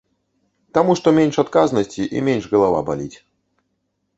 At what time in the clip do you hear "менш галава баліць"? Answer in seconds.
2.31-3.17